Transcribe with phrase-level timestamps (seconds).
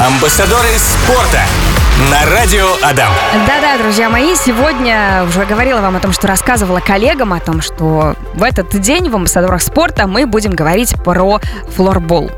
[0.00, 1.42] Амбассадоры спорта
[2.10, 3.12] на радио Адам.
[3.46, 8.14] Да-да, друзья мои, сегодня уже говорила вам о том, что рассказывала коллегам о том, что
[8.32, 11.38] в этот день в амбассадорах спорта мы будем говорить про
[11.76, 12.30] флорбол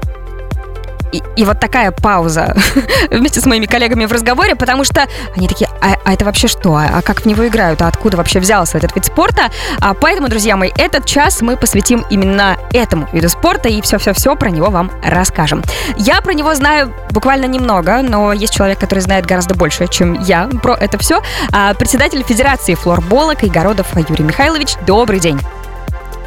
[1.37, 2.55] и, вот такая пауза
[3.11, 5.07] вместе с моими коллегами в разговоре, потому что
[5.37, 6.75] они такие, а, а это вообще что?
[6.75, 7.83] А, а как в него играют?
[7.83, 9.51] А откуда вообще взялся этот вид спорта?
[9.81, 14.51] А поэтому, друзья мои, этот час мы посвятим именно этому виду спорта и все-все-все про
[14.51, 15.63] него вам расскажем.
[15.97, 20.49] Я про него знаю буквально немного, но есть человек, который знает гораздо больше, чем я
[20.63, 21.23] про это все.
[21.53, 25.41] А, председатель Федерации флорбола Кайгородов Юрий Михайлович, добрый день.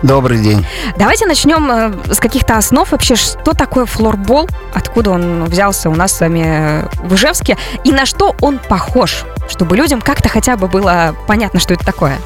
[0.02, 0.66] Добрый день.
[0.98, 6.14] Давайте начнем э, с каких-то основ вообще, что такое флорбол, откуда он взялся у нас
[6.14, 11.16] с вами в Ижевске, и на что он похож, чтобы людям как-то хотя бы было
[11.28, 12.18] понятно, что это такое.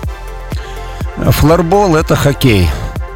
[1.17, 2.69] Флорбол– это хоккей.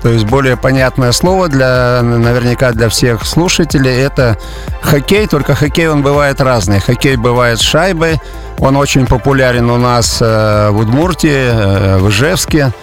[0.03, 4.37] То есть более понятное слово для наверняка для всех слушателей это
[4.81, 6.81] хоккей, только хоккей он бывает разный.
[6.81, 8.19] Хоккей бывает с шайбой,
[8.59, 12.73] он очень популярен у нас э, в Удмуртии, э, в Ижевске.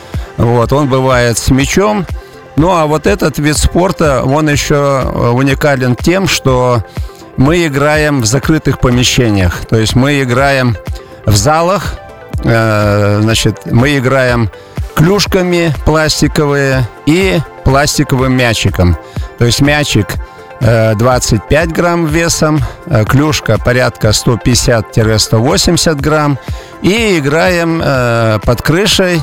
[0.41, 2.07] Вот, он бывает с мячом.
[2.57, 6.83] Ну, а вот этот вид спорта, он еще э, уникален тем, что
[7.37, 9.67] мы играем в закрытых помещениях.
[9.67, 10.79] То есть мы играем
[11.27, 11.95] в залах,
[12.43, 14.51] э, значит, мы играем
[14.95, 18.97] клюшками пластиковые и пластиковым мячиком.
[19.39, 20.15] То есть мячик
[20.61, 22.61] 25 э, грамм весом,
[23.11, 26.39] клюшка порядка 150-180 грамм.
[26.81, 29.21] И играем под крышей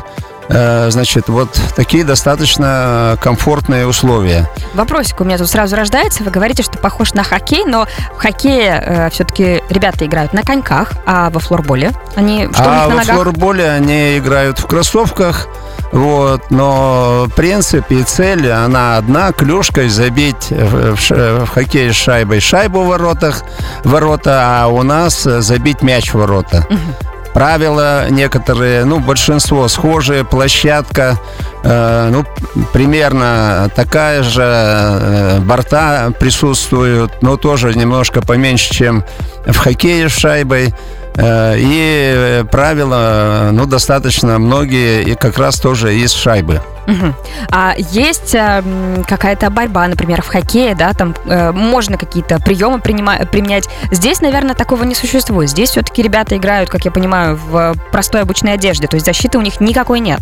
[0.49, 4.49] значит, вот такие достаточно комфортные условия.
[4.73, 6.23] Вопросик у меня тут сразу рождается.
[6.23, 10.91] Вы говорите, что похож на хоккей, но в хоккее э, все-таки ребята играют на коньках,
[11.05, 13.15] а во флорболе они что а у них на во ногах?
[13.15, 15.47] флорболе они играют в кроссовках.
[15.93, 21.11] Вот, но принцип и цель, она одна, клюшкой забить в, в,
[21.45, 23.41] в хоккее с шайбой шайбу в воротах,
[23.85, 26.67] ворота, а у нас забить мяч в ворота.
[26.69, 31.19] Угу правила некоторые, ну, большинство схожие, площадка,
[31.63, 32.25] э, ну,
[32.73, 39.05] примерно такая же, э, борта присутствуют, но тоже немножко поменьше, чем
[39.45, 40.73] в хоккее с шайбой.
[41.13, 46.63] Э, и правила, ну, достаточно многие, и как раз тоже из шайбы.
[46.87, 47.13] Угу.
[47.51, 48.63] А есть э,
[49.07, 53.67] какая-то борьба, например, в хоккее, да, там э, можно какие-то приемы принимать, применять.
[53.91, 55.49] Здесь, наверное, такого не существует.
[55.49, 59.41] Здесь все-таки ребята играют, как я понимаю, в простой обычной одежде, то есть защиты у
[59.41, 60.21] них никакой нет.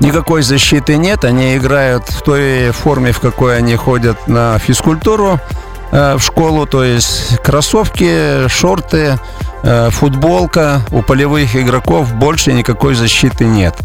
[0.00, 5.40] Никакой защиты нет, они играют в той форме, в какой они ходят на физкультуру
[5.92, 9.18] в школу, то есть кроссовки, шорты,
[9.62, 10.80] э, футболка.
[10.90, 13.76] У полевых игроков больше никакой защиты нет.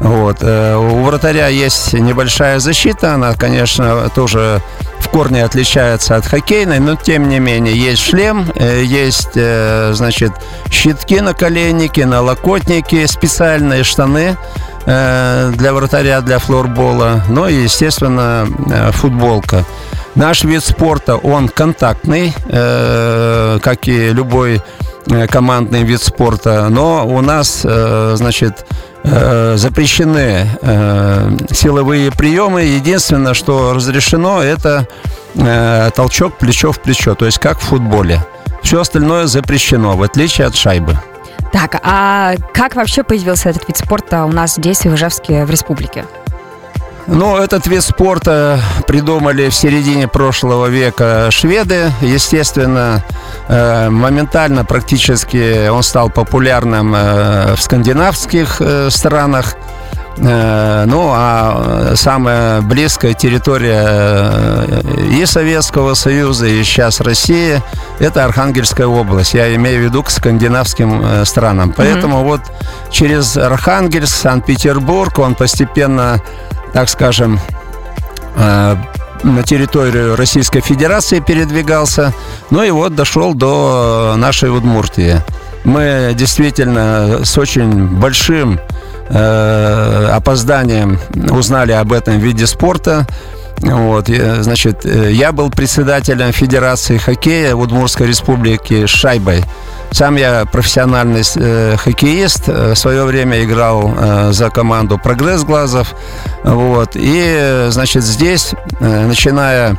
[0.00, 0.38] Вот.
[0.40, 4.60] Э, у вратаря есть небольшая защита, она, конечно, тоже
[4.98, 10.32] в корне отличается от хоккейной, но тем не менее есть шлем, э, есть, э, значит,
[10.70, 14.36] щитки на коленники, на локотники, специальные штаны
[14.86, 18.48] для вратаря, для флорбола, ну и, естественно,
[18.92, 19.66] футболка.
[20.14, 24.60] Наш вид спорта, он контактный, как и любой
[25.28, 28.66] командный вид спорта, но у нас, значит,
[29.02, 32.62] Э, запрещены э, силовые приемы.
[32.62, 34.86] Единственное, что разрешено, это
[35.36, 38.24] э, толчок плечо в плечо, то есть как в футболе.
[38.62, 40.98] Все остальное запрещено, в отличие от шайбы.
[41.52, 46.04] Так, а как вообще появился этот вид спорта у нас здесь, в Ижевске, в республике?
[47.06, 51.92] Ну, этот вид спорта придумали в середине прошлого века шведы.
[52.00, 53.02] Естественно,
[53.48, 59.56] э, моментально практически он стал популярным э, в скандинавских э, странах.
[60.18, 64.66] Ну, а самая близкая территория
[65.12, 67.62] и Советского Союза, и сейчас России–
[68.00, 69.32] это Архангельская область.
[69.32, 71.72] Я имею в виду к скандинавским странам.
[71.74, 72.24] Поэтому mm-hmm.
[72.24, 72.40] вот
[72.90, 76.20] через Архангельск, Санкт-Петербург он постепенно
[76.72, 77.38] так скажем,
[78.36, 78.76] э,
[79.22, 82.12] на территорию Российской Федерации передвигался.
[82.50, 85.20] Ну и вот дошел до нашей Удмуртии.
[85.64, 88.58] Мы действительно с очень большим
[89.08, 90.98] э, опозданием
[91.30, 93.06] узнали об этом виде спорта.
[93.60, 99.44] Вот, значит, э, я был председателем Федерации хоккея Удмуртской республике с шайбой.
[99.92, 102.48] Сам я профессиональный э, хоккеист.
[102.48, 105.94] Э, в свое время играл э, за команду «Прогресс Глазов».
[106.42, 106.90] Вот.
[106.94, 109.76] И, значит, здесь, э, начиная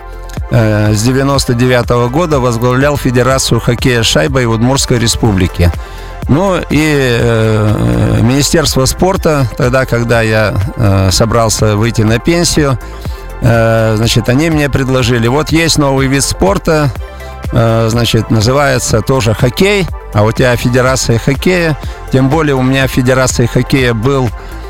[0.51, 5.72] э, с 99 -го года, возглавлял Федерацию хоккея шайбой Удмуртской республике.
[6.27, 12.77] Ну и э, Министерство спорта, тогда, когда я э, собрался выйти на пенсию,
[13.41, 16.91] значит, они мне предложили, вот есть новый вид спорта,
[17.51, 21.77] э, значит, называется тоже хоккей, а у тебя федерация хоккея,
[22.11, 24.29] тем более у меня федерация хоккея был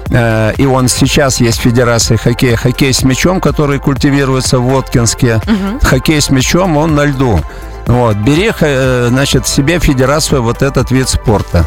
[0.09, 2.55] э, и он сейчас есть Федерация хоккея.
[2.55, 5.35] Хоккей с мячом, который культивируется в Воткинске.
[5.35, 5.85] Угу.
[5.85, 7.39] Хоккей с мячом, он на льду.
[7.87, 8.17] Вот.
[8.17, 11.65] Бери, э, значит, себе федерацию вот этот вид спорта.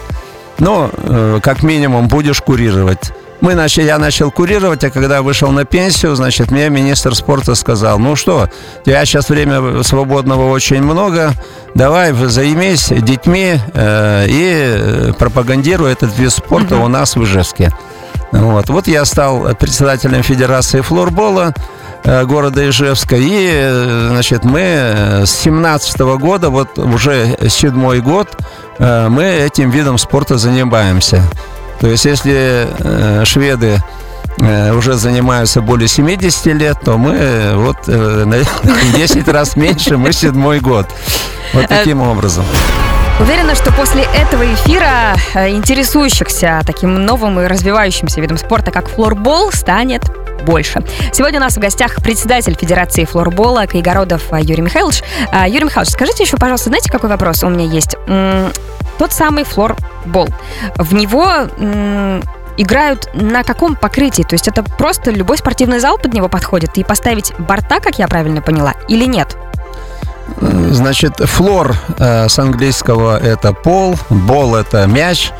[0.58, 3.12] Ну, э, как минимум, будешь курировать.
[3.44, 7.98] Мы начали, я начал курировать, а когда вышел на пенсию, значит, мне министр спорта сказал,
[7.98, 8.48] ну что,
[8.80, 11.34] у тебя сейчас время свободного очень много,
[11.74, 17.70] давай займись детьми э, и пропагандируй этот вид спорта у нас в Ижевске.
[18.32, 18.70] Вот.
[18.70, 21.52] вот я стал председателем Федерации флорбола
[22.02, 23.16] э, города Ижевска.
[23.16, 28.26] И, э, значит, мы с 17 года, вот уже седьмой год,
[28.78, 31.22] э, мы этим видом спорта занимаемся.
[31.80, 32.68] То есть, если
[33.24, 33.78] шведы
[34.38, 38.42] уже занимаются более 70 лет, то мы вот на
[38.96, 40.86] 10 раз меньше, мы седьмой год.
[41.52, 42.44] Вот таким образом.
[43.20, 49.52] Уверена, что после этого эфира э, интересующихся таким новым и развивающимся видом спорта, как флорбол,
[49.52, 50.02] станет
[50.44, 50.82] больше.
[51.12, 55.02] Сегодня у нас в гостях председатель Федерации флорбола Кайгородов э, Юрий Михайлович.
[55.32, 57.96] Э, Юрий Михайлович, скажите еще, пожалуйста, знаете, какой вопрос у меня есть?
[58.98, 60.28] Тот самый флорбол.
[60.76, 61.26] В него
[62.56, 64.22] играют на каком покрытии?
[64.22, 66.76] То есть это просто любой спортивный зал под него подходит?
[66.78, 69.36] И поставить борта, как я правильно поняла, или нет?
[70.70, 75.32] Значит, флор э, с английского это пол, бол это мяч.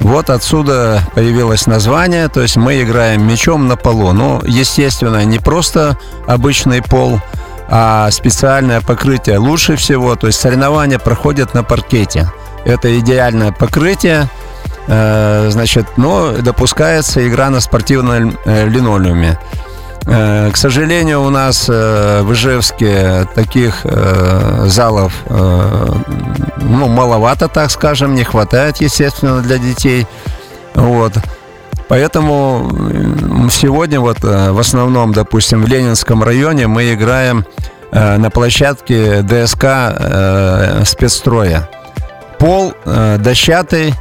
[0.00, 4.12] Вот отсюда появилось название, то есть мы играем мячом на полу.
[4.12, 7.20] Ну, естественно, не просто обычный пол,
[7.68, 10.14] а специальное покрытие лучше всего.
[10.16, 12.30] То есть соревнования проходят на паркете.
[12.64, 14.28] Это идеальное покрытие.
[14.86, 19.38] Э, значит, но допускается игра на спортивном э, линолеуме.
[20.10, 28.14] Э, к сожалению, у нас э, в Ижевске таких э, залов ну, маловато, так скажем,
[28.14, 30.06] не хватает, естественно, для детей.
[30.74, 31.12] Вот.
[31.88, 32.70] Поэтому
[33.50, 37.46] сегодня вот в основном, допустим, в Ленинском районе мы играем
[37.90, 39.64] на площадке ДСК
[40.84, 41.68] спецстроя.
[42.38, 43.94] Пол дощатый,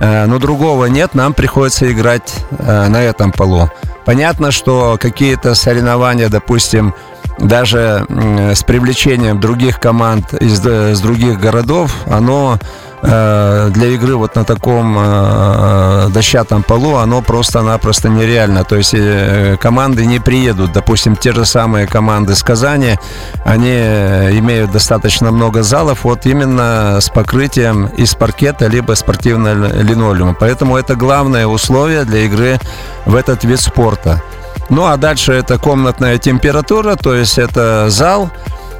[0.00, 3.70] но другого нет, нам приходится играть на этом полу.
[4.04, 6.94] Понятно, что какие-то соревнования, допустим,
[7.40, 8.06] даже
[8.54, 12.58] с привлечением других команд из, из других городов, оно
[13.02, 18.64] Э, для игры вот на таком э, дощатом полу, оно просто-напросто нереально.
[18.64, 20.72] То есть э, команды не приедут.
[20.72, 22.98] Допустим, те же самые команды с Казани,
[23.44, 30.36] они имеют достаточно много залов вот именно с покрытием из паркета либо спортивного линолеума.
[30.38, 32.58] Поэтому это главное условие для игры
[33.06, 34.22] в этот вид спорта.
[34.70, 38.30] Ну а дальше это комнатная температура, то есть это зал,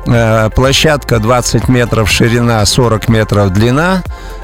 [0.06, 4.02] Э, площадка 20 метров ширина, 40 метров длина.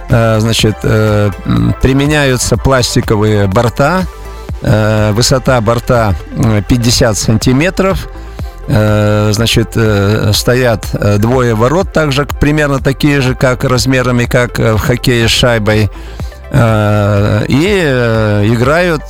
[0.08, 1.30] Э, значит, э,
[1.82, 4.02] применяются пластиковые борта.
[5.12, 6.14] Высота борта
[6.66, 8.08] 50 сантиметров.
[8.66, 9.76] Значит,
[10.34, 10.86] стоят
[11.18, 15.90] двое ворот, также примерно такие же, как размерами, как в хоккее с шайбой.
[16.52, 17.82] И
[18.52, 19.02] играют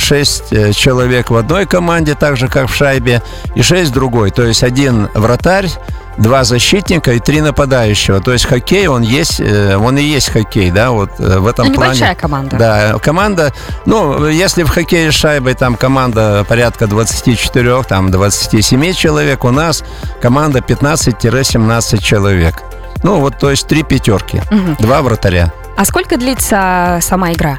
[0.00, 3.22] 6 человек в одной команде, так же как в шайбе,
[3.54, 4.30] и 6 в другой.
[4.30, 5.68] То есть один вратарь,
[6.18, 8.20] два защитника и три нападающего.
[8.20, 11.68] То есть хоккей, он есть, э, он и есть хоккей, да, вот э, в этом
[11.68, 11.94] ну, плане.
[11.94, 12.56] Небольшая команда.
[12.56, 13.52] Да, команда,
[13.86, 19.84] ну, если в хоккее с шайбой там команда порядка 24, там 27 человек, у нас
[20.20, 22.62] команда 15-17 человек.
[23.04, 24.76] Ну, вот, то есть три пятерки, угу.
[24.80, 25.52] два вратаря.
[25.78, 27.56] А сколько длится сама игра?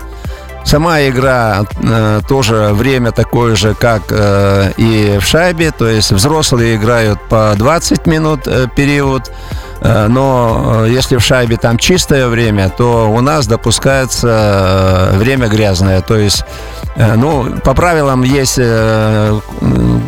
[0.65, 6.75] Сама игра э, тоже время такое же, как э, и в шайбе, то есть взрослые
[6.75, 9.31] играют по 20 минут э, период,
[9.79, 15.47] э, но э, если в шайбе там чистое время, то у нас допускается э, время
[15.47, 16.43] грязное, то есть
[17.00, 19.39] ну, по правилам есть э,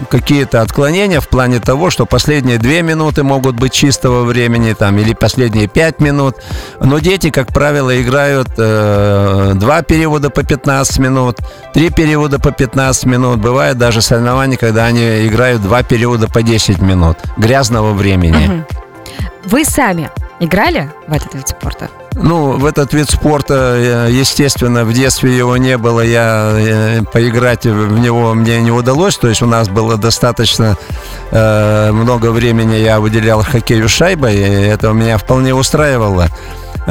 [0.09, 5.13] какие-то отклонения в плане того, что последние две минуты могут быть чистого времени, там, или
[5.13, 6.35] последние пять минут.
[6.81, 11.37] Но дети, как правило, играют э, два периода по 15 минут,
[11.73, 13.39] три периода по 15 минут.
[13.39, 18.65] Бывает даже соревнования, когда они играют два периода по 10 минут грязного времени.
[19.45, 20.09] Вы сами
[20.41, 21.89] играли в этот вид спорта?
[22.13, 27.65] Ну, в этот вид спорта, э, естественно, в детстве его не было, я э, поиграть
[27.65, 30.77] в него мне не удалось, то есть у нас было достаточно
[31.31, 36.27] э, много времени, я выделял хоккею шайбой, и это меня вполне устраивало.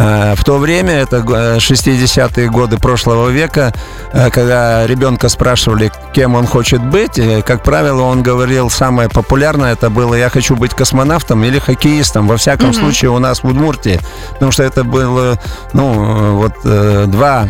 [0.00, 3.72] Э, в то время, это 60-е годы прошлого века,
[4.32, 10.14] когда ребенка спрашивали, кем он хочет быть, как правило, он говорил, самое популярное это было
[10.14, 12.26] «я хочу быть космонавтом или хоккеистом».
[12.26, 12.80] Во всяком mm-hmm.
[12.80, 14.00] случае, у нас в Удмуртии.
[14.32, 15.38] Потому что это было,
[15.74, 17.48] ну, вот два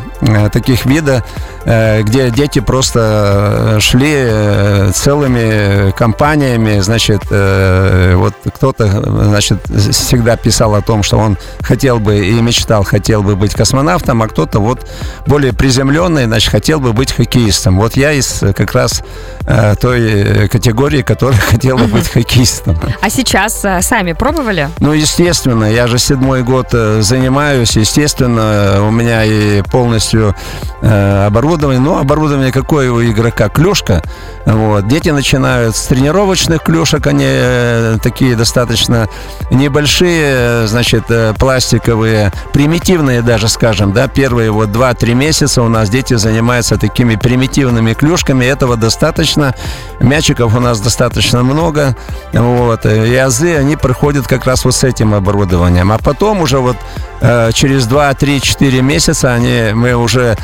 [0.53, 1.25] таких вида,
[1.65, 9.59] где дети просто шли целыми компаниями, значит, вот кто-то, значит,
[9.91, 14.29] всегда писал о том, что он хотел бы и мечтал, хотел бы быть космонавтом, а
[14.29, 14.87] кто-то вот
[15.27, 17.79] более приземленный, значит, хотел бы быть хоккеистом.
[17.79, 19.03] Вот я из как раз
[19.47, 22.79] э, той категории, которая хотела быть хоккеистом.
[23.01, 24.69] А сейчас э, сами пробовали?
[24.79, 30.35] Ну, естественно, я же седьмой год э, занимаюсь, естественно, у меня и полностью
[30.83, 33.49] э, оборудование, ну, оборудование какое у игрока?
[33.49, 34.03] Клюшка.
[34.47, 34.89] Вот.
[34.89, 39.09] Дети начинают с тренировочных клюшек, они э, такие достаточно
[39.51, 42.20] небольшие, значит, э, пластиковые,
[42.53, 48.45] примитивные даже, скажем, да, первые вот 2-3 месяца у нас дети занимаются такими примитивными клюшками,
[48.45, 49.55] этого достаточно,
[50.01, 51.97] мячиков у нас достаточно много,
[52.33, 56.77] вот, и азы, они проходят как раз вот с этим оборудованием, а потом уже вот
[57.21, 60.37] э, через 2-3-4 месяца они, мы уже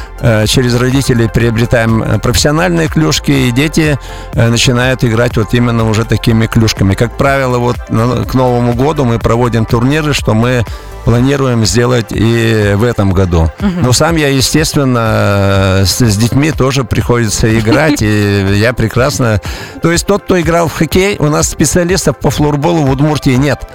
[0.47, 3.99] через родителей приобретаем профессиональные клюшки, и дети
[4.35, 6.95] начинают играть вот именно уже такими клюшками.
[6.95, 10.65] Как правило, вот к Новому году мы проводим турниры, что мы
[11.05, 13.51] планируем сделать и в этом году.
[13.61, 19.41] Но сам я, естественно, с, с детьми тоже приходится играть, и я прекрасно...
[19.83, 23.69] То есть тот, кто играл в хоккей, у нас специалистов по флорболу в Удмуртии нет.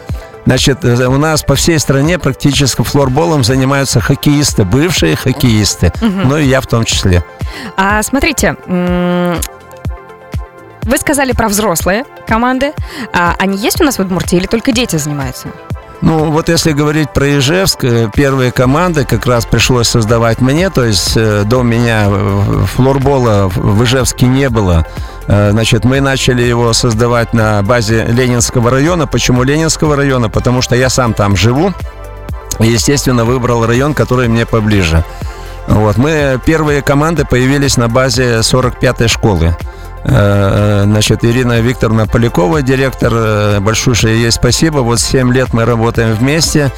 [0.45, 6.21] Значит, у нас по всей стране практически флорболом занимаются хоккеисты, бывшие хоккеисты, угу.
[6.25, 7.23] ну и я в том числе.
[7.77, 8.55] А смотрите,
[10.83, 12.73] вы сказали про взрослые команды.
[13.13, 15.49] А они есть у нас в Удмуртии или только дети занимаются?
[16.01, 20.83] Ну, вот если говорить про Ижевск, э, первые команды как раз пришлось создавать мне, то
[20.83, 22.09] есть э, до меня
[22.75, 24.87] флорбола в Ижевске не было.
[25.27, 29.05] Э, значит, мы начали его создавать на базе Ленинского района.
[29.05, 30.27] Почему Ленинского района?
[30.29, 31.71] Потому что я сам там живу.
[32.59, 35.03] И, естественно, выбрал район, который мне поближе.
[35.67, 35.97] Вот.
[35.97, 39.55] Мы, первые команды появились на базе 45-й школы.
[40.03, 44.79] Э, значит, Ирина Викторовна Полякова, директор, э, большое ей спасибо.
[44.79, 46.71] Вот 7 лет мы работаем вместе.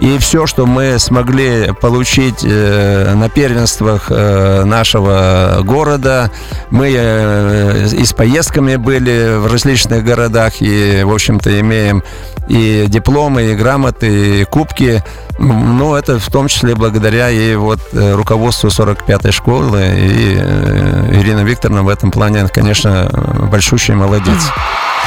[0.00, 6.30] И все, что мы смогли получить э, на первенствах нашего города,
[6.70, 12.02] мы и с поездками были в различных городах, и, в общем-то, имеем
[12.48, 15.02] и дипломы, и грамоты, и кубки.
[15.38, 19.80] Ну, это в том числе благодаря и вот э, руководству 45-й школы.
[19.96, 23.08] И э, Ирина Викторовна в этом плане, конечно,
[23.50, 24.50] большущий молодец.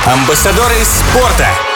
[0.06, 1.71] Амбассадоры спорта.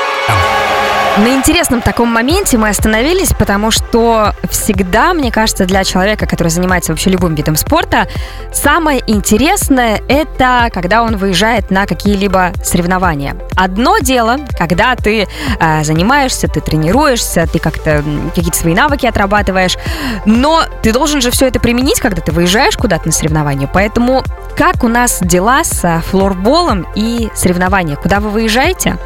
[1.17, 6.91] На интересном таком моменте мы остановились, потому что всегда, мне кажется, для человека, который занимается
[6.91, 8.09] вообще любым видом спорта,
[8.51, 13.37] самое интересное это когда он выезжает на какие-либо соревнования.
[13.55, 15.25] Одно дело, когда ты
[15.57, 18.03] э, занимаешься, ты тренируешься, ты как-то
[18.35, 19.77] какие-то свои навыки отрабатываешь,
[20.25, 23.69] но ты должен же все это применить, когда ты выезжаешь куда-то на соревнования.
[23.73, 24.21] Поэтому
[24.57, 27.95] как у нас дела с флорболом и соревнования?
[27.95, 28.97] Куда вы выезжаете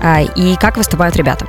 [0.00, 1.46] э, и как выступают ребята?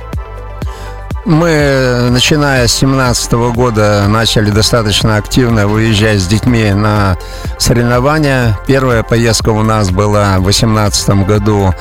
[1.30, 7.16] Мы, начиная с 2017 года, начали достаточно активно выезжать с детьми на
[7.56, 8.58] соревнования.
[8.66, 11.72] Первая поездка у нас была в 2018 году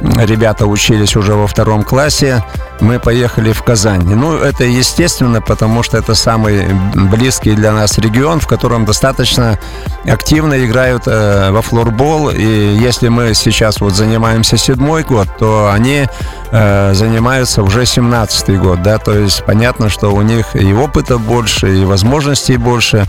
[0.00, 2.44] ребята учились уже во втором классе,
[2.80, 4.04] мы поехали в Казань.
[4.04, 9.58] Ну, это естественно, потому что это самый близкий для нас регион, в котором достаточно
[10.04, 12.30] активно играют э, во флорбол.
[12.30, 16.06] И если мы сейчас вот занимаемся седьмой год, то они
[16.50, 21.80] э, занимаются уже 17 год, да, то есть понятно, что у них и опыта больше,
[21.80, 23.04] и возможностей больше.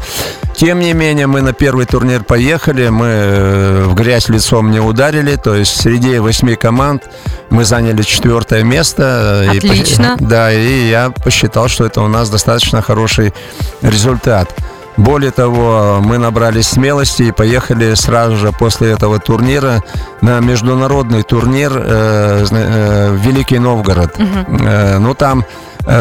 [0.55, 5.35] Тем не менее, мы на первый турнир поехали, мы э, в грязь лицом не ударили,
[5.35, 7.03] то есть среди восьми команд
[7.49, 9.49] мы заняли четвертое место.
[9.59, 10.17] Отлично.
[10.19, 13.33] И, да, и я посчитал, что это у нас достаточно хороший
[13.81, 14.53] результат.
[14.99, 19.81] Более того, мы набрались смелости и поехали сразу же после этого турнира
[20.21, 24.19] на международный турнир э, э, в Великий Новгород.
[24.19, 24.57] Угу.
[24.67, 25.45] Э, ну, там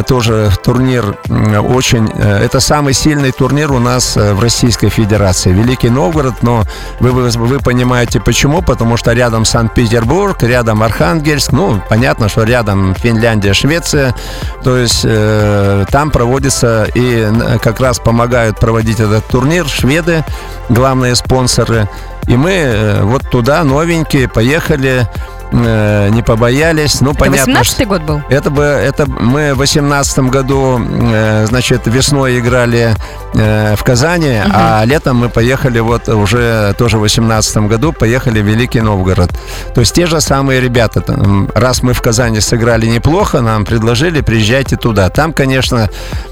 [0.07, 2.11] тоже турнир очень...
[2.15, 5.53] Э, это самый сильный турнир у нас э, в Российской Федерации.
[5.53, 6.65] Великий Новгород, но
[7.01, 8.63] вы, вы, вы понимаете почему?
[8.63, 14.15] Потому что рядом Санкт-Петербург, рядом Архангельск, ну, понятно, что рядом Финляндия, Швеция.
[14.63, 17.27] То есть э, там проводится и
[17.63, 20.25] как раз помогают проводить этот турнир шведы,
[20.69, 21.89] главные спонсоры.
[22.27, 25.09] И мы вот туда новенькие поехали
[25.53, 27.01] э, не побоялись.
[27.01, 28.23] Ну, Это понятно, 18-й год был?
[28.29, 32.95] это бы, это мы в 18 году, э, значит, весной играли
[33.35, 38.47] э, в Казани, а летом мы поехали вот уже тоже в 18 году поехали в
[38.47, 39.31] Великий Новгород.
[39.75, 41.01] То есть те же самые ребята.
[41.01, 45.09] Там, Раз мы в Казани сыграли неплохо, нам предложили приезжайте туда.
[45.11, 45.89] Там, конечно,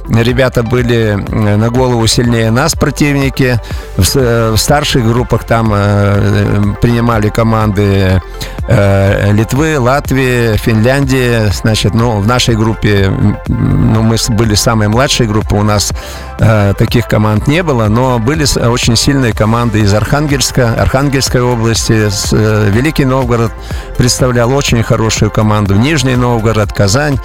[0.09, 3.61] ребята были э, на голову сильнее нас противники.
[3.97, 8.21] В, э, в старших группах там э, принимали команды
[8.69, 11.51] э, Литвы, Латвии, Финляндии.
[11.53, 13.13] Значит, ну, в нашей группе,
[13.49, 15.93] ну, мы были самой младшей группы, у нас
[16.39, 22.33] э, таких команд не было, но были очень сильные команды из Архангельска, Архангельской области, с,
[22.33, 23.53] э, Великий Новгород
[23.97, 27.19] представлял очень хорошую команду, Нижний Новгород, Казань.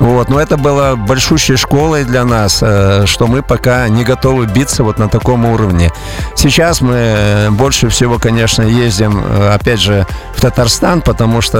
[0.00, 4.82] Вот, но это было большущей школой для нас, э, что мы пока не готовы биться
[4.82, 5.92] вот на таком уровне.
[6.34, 11.58] Сейчас мы э, больше всего, конечно, ездим, э, опять же, в Татарстан, потому что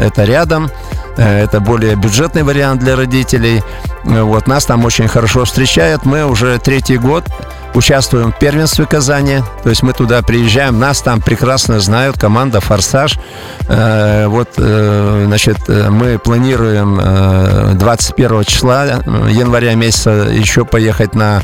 [0.00, 0.70] это рядом,
[1.16, 3.62] это более бюджетный вариант для родителей.
[4.04, 6.04] Э, Вот, нас там очень хорошо встречают.
[6.04, 7.24] Мы уже третий год
[7.74, 9.42] участвуем в первенстве Казани.
[9.62, 13.18] То есть мы туда приезжаем, нас там прекрасно знают, команда «Форсаж».
[13.68, 21.14] Э, Вот, э, значит, э, мы планируем э, 21 числа э, января месяца еще поехать
[21.14, 21.40] на,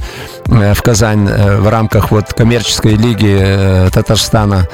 [0.47, 4.67] э, в Казань э, в рамках вот коммерческой лиги э, Татарстана.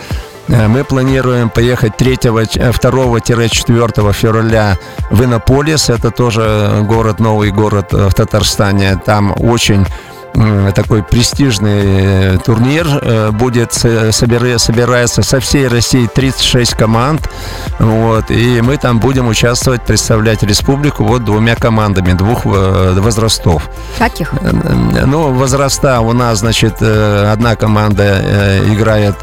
[0.52, 1.96] Э, Мы планируем поехать
[3.66, 4.76] 2-4 февраля
[5.10, 5.88] в Иннополис.
[5.90, 9.00] Это тоже город, новый город э, в Татарстане.
[9.04, 9.86] Там очень
[10.74, 11.80] такой престижный
[12.34, 17.28] э, турнир э, будет, собира- собирается со всей России 36 команд,
[17.78, 23.68] вот, и мы там будем участвовать, представлять республику вот двумя командами двух э, возрастов.
[23.98, 24.32] Каких?
[24.34, 24.50] Э,
[25.06, 29.14] Ну, возраста у нас, значит, э, одна команда э, играет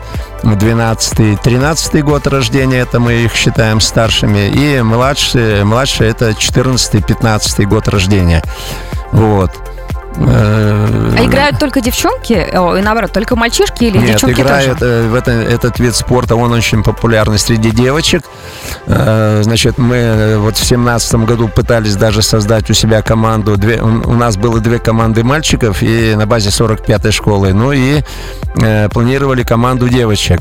[0.43, 8.43] 12-13 год рождения, это мы их считаем старшими, и младшие, младшие это 14-15 год рождения.
[9.11, 9.51] Вот.
[10.21, 12.33] А играют только девчонки?
[12.53, 14.91] О, и наоборот, только мальчишки или Нет, девчонки играют тоже?
[14.91, 18.23] э, в это- этот вид спорта, он очень популярный среди девочек.
[18.87, 23.55] Э, Значит, мы э, вот в семнадцатом году пытались даже создать у себя команду.
[23.57, 27.53] Две, у нас было две команды мальчиков и на базе 45-й школы.
[27.53, 28.01] Ну и
[28.91, 30.39] планировали команду девочек.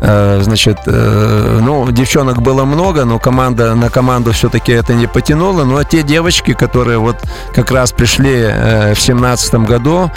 [0.00, 5.64] Значит, ну, девчонок было много, но команда на команду все-таки это не потянуло.
[5.64, 7.16] Но те девочки, которые вот
[7.54, 10.10] как раз пришли в семнадцатом году,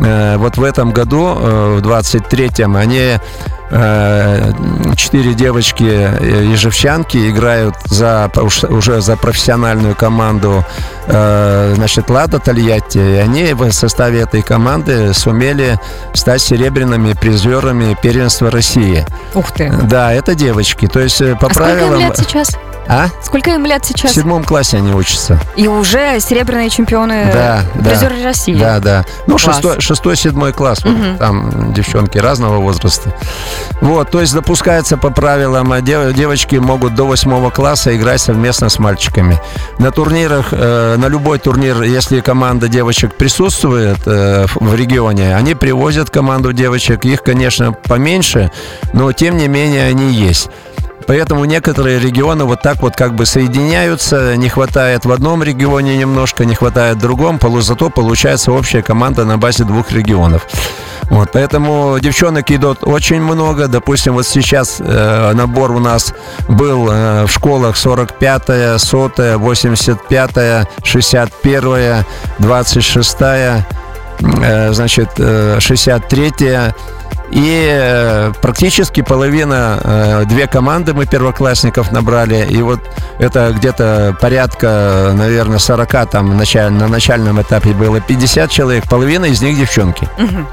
[0.00, 3.18] э, вот в этом году, э, в 23-м, они
[3.70, 4.52] э,
[4.96, 10.64] четыре девочки ежевчанки играют за уж- уже за профессиональную команду
[11.06, 15.78] значит Лада Тольятти и они в составе этой команды сумели
[16.14, 19.70] стать серебряными призерами первенства России Ух ты.
[19.82, 22.50] да это девочки то есть по А сколько правилам лет сейчас?
[22.88, 24.12] А Сколько им лет в сейчас?
[24.12, 27.90] седьмом классе они учатся И уже серебряные чемпионы, Да, да.
[27.90, 28.54] призеры России.
[28.54, 29.04] Да, да.
[29.26, 29.56] Ну, Класс.
[29.56, 30.84] шестой, шестой, седьмой класс.
[30.84, 31.18] вот Мгм.
[31.18, 33.14] Там девчонки разного возраста.
[33.80, 38.68] Вот, то есть допускается по правилам, а дев- девочки могут до восьмого класса играть совместно
[38.68, 39.40] с мальчиками.
[39.78, 45.54] На турнирах, э, на любой турнир, если команда девочек присутствует э, в- в регионе, они
[45.54, 47.04] привозят команду девочек.
[47.04, 48.50] Их, конечно, поменьше,
[48.92, 50.48] но тем не менее они есть.
[51.06, 56.44] Поэтому некоторые регионы вот так вот как бы соединяются, не хватает в одном регионе немножко,
[56.44, 60.46] не хватает в другом, зато получается общая команда на базе двух регионов.
[61.10, 63.68] Вот, поэтому девчонок идут очень много.
[63.68, 66.14] Допустим, вот сейчас э, набор у нас
[66.48, 72.04] был э, в школах 45-я, 100-я, 85-я, 61-я,
[72.38, 73.66] 26-я,
[74.20, 76.74] э, значит, э, 63-я.
[77.34, 82.46] И э, практически половина, э, две команды мы первоклассников набрали.
[82.48, 82.80] И вот
[83.18, 88.88] это где-то порядка, наверное, 40 там на начальном этапе было 50 человек.
[88.88, 90.08] Половина из них девчонки.
[90.16, 90.46] Мгм.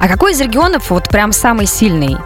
[0.00, 2.16] А какой из регионов вот прям самый сильный?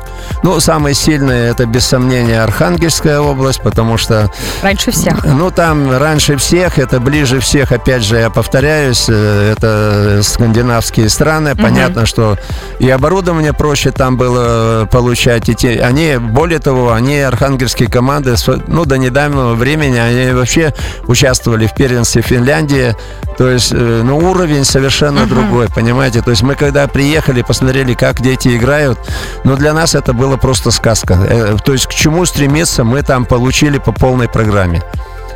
[0.44, 4.30] Ну, самые сильные это без сомнения Архангельская область, потому что
[4.62, 5.24] Раньше всех.
[5.24, 11.56] Ну, там раньше всех, это ближе всех, опять же, я повторяюсь, э, это скандинавские страны.
[11.56, 12.38] Понятно, что
[12.78, 15.48] и оборудование проще там было получать.
[15.48, 18.34] И те- они, более того, они, архангельские команды,
[18.68, 20.72] ну, до недавнего времени, они вообще
[21.06, 22.94] участвовали в первенстве Финляндии.
[23.36, 26.22] То есть, э, ну, уровень совершенно другой, понимаете?
[26.22, 28.98] То есть мы когда приехали, посмотрели, как дети играют,
[29.44, 31.14] ну, для нас это было просто сказка.
[31.14, 34.82] Э, То есть к чему стремиться, мы там получили по полной программе.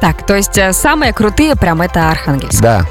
[0.00, 2.60] Так, то есть э, самые крутые прям это Архангельск.
[2.60, 2.84] Да.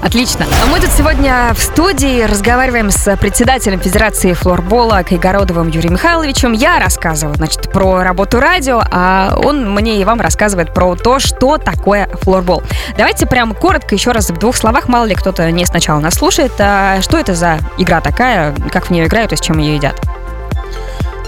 [0.00, 0.46] Отлично.
[0.70, 6.52] Мы тут сегодня в студии разговариваем с председателем Федерации флорбола Кайгородовым Юрием Михайловичем.
[6.52, 11.58] Я рассказываю, значит, про работу радио, а он мне и вам рассказывает про то, что
[11.58, 12.62] такое флорбол.
[12.96, 16.52] Давайте прям коротко еще раз в двух словах, мало ли кто-то не сначала нас слушает.
[16.58, 20.00] А что это за игра такая, как в нее играют и с чем ее едят?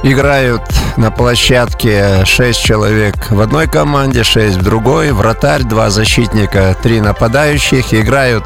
[0.02, 0.62] Играют
[0.96, 5.12] на площадке 6 человек в одной команде, 6 в другой.
[5.12, 7.92] Вратарь, два защитника, три нападающих.
[7.92, 8.44] Играют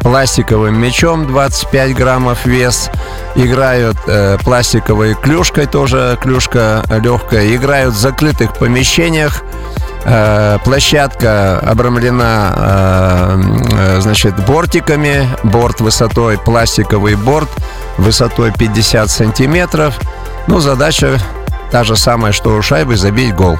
[0.00, 2.88] пластиковым мячом 25 граммов вес.
[3.34, 7.52] Играют э, пластиковой клюшкой, тоже клюшка легкая.
[7.56, 9.42] Играют в закрытых помещениях.
[10.04, 15.28] Э, площадка обрамлена э, значит, бортиками.
[15.42, 17.48] Борт высотой, пластиковый борт
[17.98, 19.98] высотой 50 сантиметров.
[20.46, 21.18] Ну, задача
[21.70, 23.58] та же самая, что у шайбы, забить гол.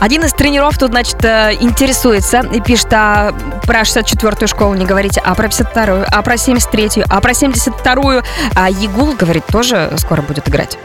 [0.00, 3.32] Один из тренеров тут, значит, э, интересуется и пишет, а
[3.66, 8.22] про 64-ю школу не говорите, а про 52-ю, а про 73-ю, а про 72-ю.
[8.54, 10.78] А Егул, говорит, тоже скоро будет играть.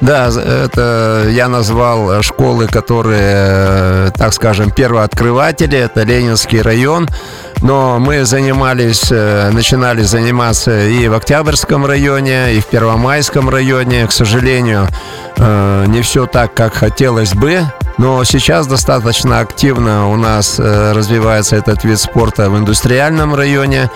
[0.00, 5.78] Да, это я назвал школы, которые, так скажем, первооткрыватели.
[5.78, 7.08] Это Ленинский район.
[7.62, 14.06] Но мы занимались, э, начинали заниматься и в Октябрьском районе, и в Первомайском районе.
[14.06, 14.88] К сожалению,
[15.36, 17.62] э, не все так, как хотелось бы.
[17.98, 23.90] Но сейчас достаточно активно у нас э, развивается этот вид спорта в индустриальном районе.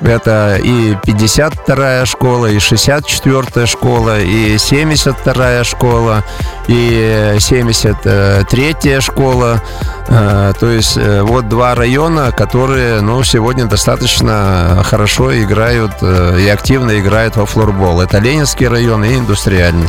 [0.00, 6.24] Это и 52-я школа, и 64-я школа, и 72-я школа,
[6.68, 9.60] и 73-я школа.
[10.08, 16.48] Э, то есть э, вот два района, которые ну, сегодня достаточно хорошо играют э, и
[16.48, 18.00] активно играют во флорбол.
[18.00, 19.88] Это Ленинский район и индустриальный.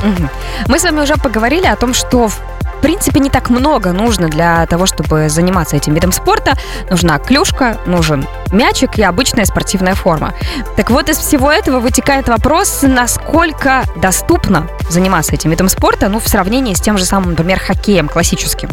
[0.67, 2.39] Мы с вами уже поговорили о том, что в
[2.79, 6.53] в принципе, не так много нужно для того, чтобы заниматься этим видом спорта.
[6.89, 10.33] Нужна клюшка, нужен мячик и обычная спортивная форма.
[10.77, 16.29] Так вот, из всего этого вытекает вопрос, насколько доступно заниматься этим видом спорта, ну, в
[16.29, 18.69] сравнении с тем же самым, например, хоккеем классическим.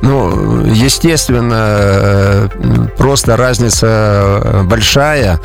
[0.00, 2.48] Ну, естественно,
[2.96, 5.40] просто разница большая.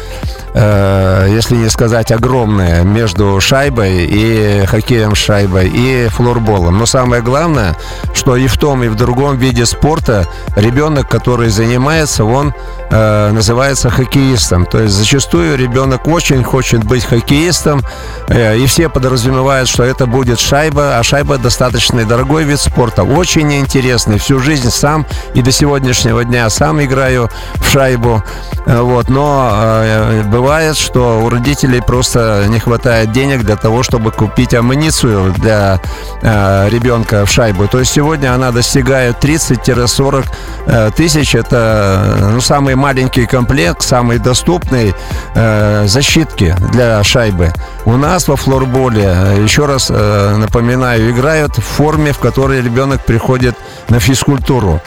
[0.53, 6.77] Э, если не сказать огромное, между шайбой и хоккеем шайбой и флорболом.
[6.77, 7.75] Но самое главное,
[8.13, 12.53] что и в том, и в другом виде спорта ребенок, который занимается, он
[12.89, 14.65] э, называется хоккеистом.
[14.65, 17.81] То есть зачастую ребенок очень хочет быть хоккеистом,
[18.27, 23.53] э, и все подразумевают, что это будет шайба, а шайба достаточно дорогой вид спорта, очень
[23.53, 24.17] интересный.
[24.17, 28.23] Всю жизнь сам и до сегодняшнего дня сам играю в шайбу.
[28.65, 34.12] Э, вот, но э, бывает, что у родителей просто не хватает денег для того, чтобы
[34.12, 35.82] купить амуницию для
[36.21, 37.67] э, ребенка в шайбу.
[37.67, 40.25] То есть сегодня она достигает 30-40
[40.65, 41.36] э, тысяч.
[41.36, 44.95] Это ну, самый маленький комплект, самый доступный
[45.36, 47.52] э, защитки для шайбы.
[47.84, 53.04] У нас во флорболе, э, еще раз э, напоминаю, играют в форме, в которой ребенок
[53.04, 53.58] приходит
[53.89, 54.82] на физкультуру.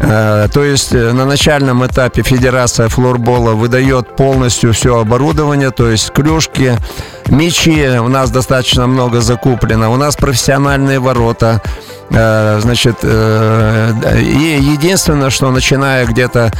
[0.00, 6.12] Э, то есть э, на начальном этапе Федерация флорбола выдает полностью все оборудование, то есть
[6.12, 6.76] клюшки,
[7.26, 11.60] мячи у нас достаточно много закуплено, у нас профессиональные ворота,
[12.10, 16.52] э, значит, и единственное, что начиная где-то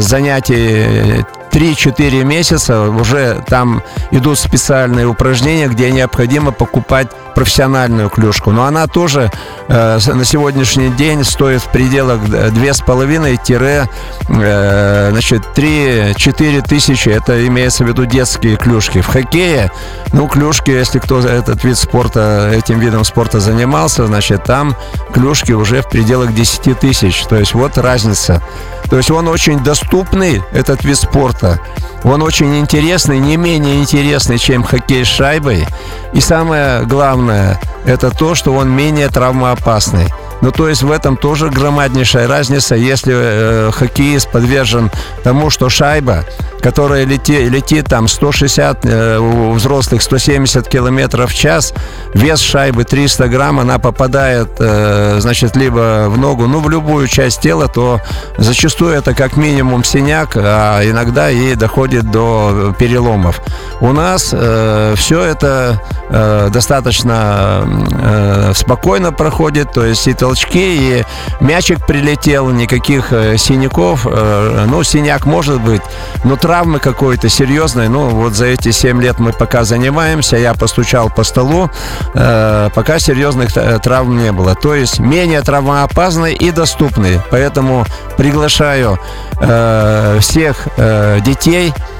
[0.00, 8.50] занятий 3-4 месяца уже там идут специальные упражнения, где необходимо покупать профессиональную клюшку.
[8.50, 9.30] Но она тоже
[9.68, 13.88] э, на сегодняшний день стоит в пределах 2,5
[14.28, 17.08] э, значит 3-4 тысячи.
[17.08, 19.00] Это имеется в виду детские клюшки.
[19.00, 19.70] В хоккее,
[20.12, 24.76] ну, клюшки, если кто этот вид спорта, этим видом спорта занимался, значит, там
[25.12, 27.24] клюшки уже в пределах 10 тысяч.
[27.26, 28.42] То есть вот разница.
[28.90, 31.60] То есть он очень доступный, этот вид спорта.
[32.02, 35.66] Он очень интересный, не менее интересный, чем хоккей с шайбой.
[36.12, 40.08] И самое главное, это то, что он менее травмоопасный.
[40.42, 44.90] Ну, то есть в этом тоже громаднейшая разница, если э, хоккеист подвержен
[45.22, 46.24] тому, что шайба,
[46.64, 51.74] которая лети, летит там 160, э, у взрослых 170 километров в час,
[52.14, 57.42] вес шайбы 300 грамм, она попадает, э, значит, либо в ногу, ну, в любую часть
[57.42, 58.00] тела, то
[58.38, 63.42] зачастую это как минимум синяк, а иногда и доходит до переломов.
[63.80, 71.04] У нас э, все это э, достаточно э, спокойно проходит, то есть и толчки, и
[71.40, 74.06] мячик прилетел, никаких э, синяков.
[74.06, 75.82] Э, ну, синяк может быть,
[76.24, 77.88] но травма травмы какой-то серьезной.
[77.88, 81.68] Ну, вот за эти 7 лет мы пока занимаемся, я постучал по столу,
[82.14, 84.54] э, пока серьезных травм не было.
[84.54, 87.20] То есть менее травмоопасные и доступные.
[87.32, 87.84] Поэтому
[88.16, 89.00] приглашаю
[89.40, 91.93] э, всех э, детей Э,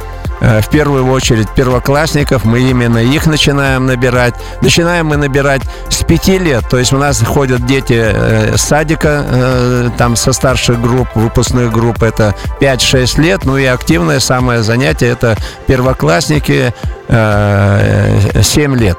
[0.60, 4.34] в первую очередь первоклассников, мы именно их начинаем набирать.
[4.60, 9.24] Начинаем мы набирать с пяти лет, то есть у нас ходят дети э, с садика,
[9.26, 15.08] э, там со старших групп, выпускных групп, это 5-6 лет, ну и активное самое занятие
[15.08, 16.74] это первоклассники
[17.08, 18.98] 7 лет.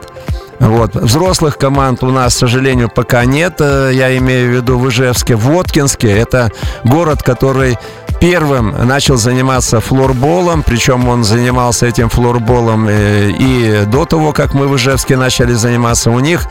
[0.59, 0.95] Вот.
[0.95, 3.59] Взрослых команд у нас, к сожалению, пока нет.
[3.59, 5.35] Я имею в виду в Ижевске.
[5.35, 6.51] Воткинске– это
[6.83, 7.77] город, который
[8.19, 14.67] первым начал заниматься флорболом, причем он занимался этим флорболом э, и до того, как мы
[14.67, 16.11] в Ижевске начали заниматься.
[16.11, 16.47] У них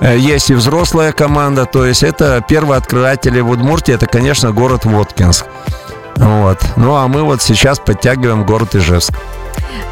[0.00, 5.46] э, есть и взрослая команда, то есть это первооткрыватели в Удмуртии, это, конечно, город Воткинск.
[6.16, 6.58] Вот.
[6.76, 9.12] Ну а мы вот сейчас подтягиваем город Ижевск.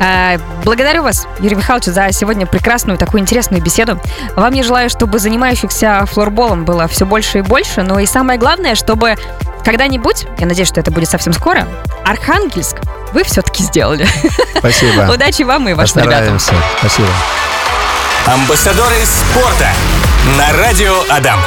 [0.00, 4.00] Э, благодарю вас, Юрий Михайлович, за сегодня прекрасную такую интересную беседу.
[4.36, 8.74] Вам я желаю, чтобы занимающихся флорболом было все больше и больше, но и самое главное,
[8.74, 9.16] чтобы
[9.64, 11.66] когда-нибудь, я надеюсь, что это будет совсем скоро,
[12.04, 12.76] Архангельск
[13.12, 14.06] вы все-таки сделали.
[14.58, 15.10] Спасибо.
[15.14, 16.38] Удачи вам и вашим ребятам.
[16.38, 17.08] Спасибо.
[18.26, 19.68] Амбассадоры спорта
[20.36, 21.40] на радио Адам.